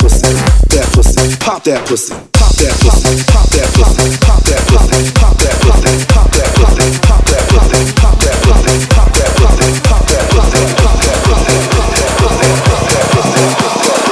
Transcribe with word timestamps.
pussy, 0.00 0.32
that 0.72 0.88
pussy, 0.96 1.36
pop 1.44 1.62
that 1.64 1.84
pussy, 1.86 2.14
pop 2.32 2.56
that 2.56 2.72
pussy, 2.80 3.12
pop 3.28 3.44
that 3.52 3.68
pussy, 3.76 4.16
pop 4.24 4.40
that 4.48 4.64
pussy, 4.64 5.12
pop 5.12 5.36
that 5.36 5.60
pussy, 5.60 5.92
pop 6.08 6.24
that 6.32 6.48
pussy, 6.56 6.88
pop 7.04 7.20
that 7.28 7.44
pussy, 7.52 7.84
pop 8.00 8.24
that 8.24 8.48
pussy, 8.56 8.96
pop 8.96 9.12
that 9.12 9.36
pussy, 9.36 9.68
pop 9.84 10.08
that 10.08 10.24
pussy, 10.24 10.64
pop 10.80 10.96
that 10.96 11.20
pussy, 11.30 11.60
pop 11.60 11.90
that 11.90 12.08
pussy, 12.30 13.44
pop 13.60 13.60
that 13.60 13.60
pussy. 13.60 13.60
Pop 13.60 13.76
that 13.76 14.06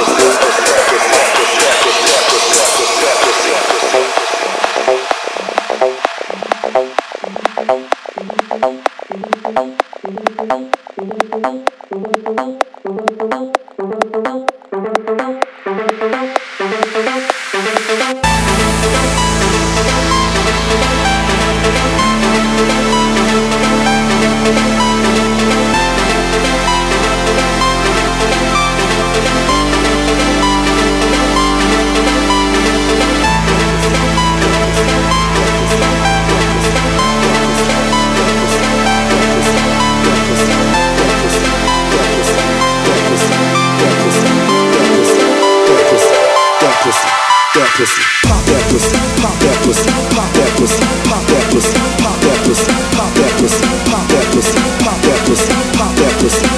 pussy. 12.29 12.68
pussy, 47.79 48.01
pop 48.27 48.43
that 48.43 48.63
pussy, 48.69 48.97
pop 49.21 49.39
that 49.39 49.57
pussy, 49.63 49.89
pop 50.11 50.29
that 50.35 50.51
pussy, 50.57 50.83
pop 51.07 51.23
that 51.31 51.45
pussy, 51.49 51.79
pop 52.03 52.19
that 52.19 52.39
pussy, 52.43 52.71
pop 52.91 53.13
that 53.15 53.31
pussy, 53.39 53.63
pop 53.87 54.07
that 54.09 54.25
pussy, 54.33 54.59
pop 54.83 54.99
that 55.01 55.19
pussy, 55.25 55.53
pop 55.77 55.95
that 55.95 56.19
pussy. 56.19 56.48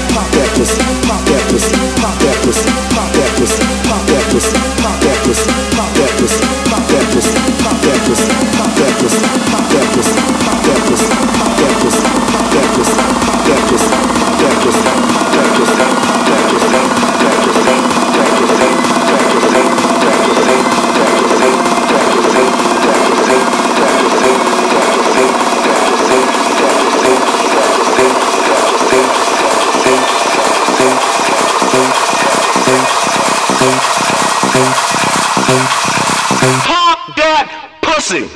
Sim. 38.11 38.27